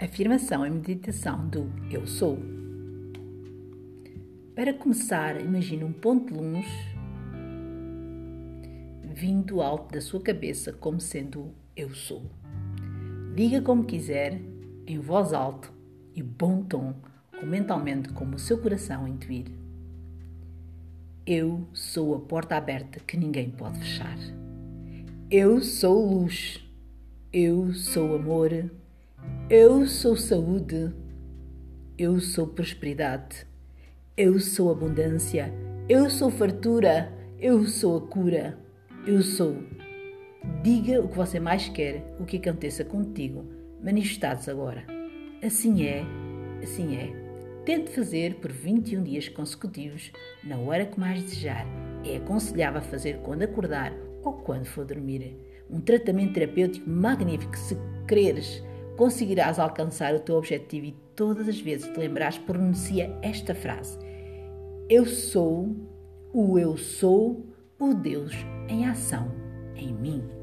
[0.00, 2.38] afirmação e meditação do Eu Sou.
[4.54, 6.66] Para começar, imagine um ponto de luz
[9.04, 12.22] vindo alto da sua cabeça como sendo Eu Sou.
[13.34, 14.40] Diga como quiser,
[14.86, 15.68] em voz alta
[16.14, 16.94] e bom tom,
[17.38, 19.52] ou mentalmente como o seu coração intuir.
[21.26, 24.16] Eu sou a porta aberta que ninguém pode fechar.
[25.30, 26.66] Eu sou luz.
[27.30, 28.50] Eu sou amor.
[29.48, 30.92] Eu sou saúde.
[31.98, 33.46] Eu sou prosperidade.
[34.16, 35.52] Eu sou abundância.
[35.88, 37.12] Eu sou fartura.
[37.38, 38.58] Eu sou a cura.
[39.06, 39.56] Eu sou.
[40.62, 43.44] Diga o que você mais quer, o que aconteça contigo,
[43.82, 44.84] manifestados agora.
[45.42, 46.02] Assim é,
[46.62, 47.12] assim é.
[47.64, 50.10] Tente fazer por 21 dias consecutivos,
[50.42, 51.66] na hora que mais desejar.
[52.04, 55.36] É aconselhável fazer quando acordar ou quando for dormir.
[55.70, 57.76] Um tratamento terapêutico magnífico se
[58.06, 58.62] quereres,
[59.00, 63.98] conseguirás alcançar o teu objetivo e todas as vezes te lembrares, pronuncia esta frase:
[64.90, 65.74] Eu sou
[66.34, 67.46] o eu sou
[67.78, 68.34] o Deus
[68.68, 69.32] em ação
[69.74, 70.39] em mim.